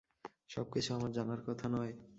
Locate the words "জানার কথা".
1.11-1.65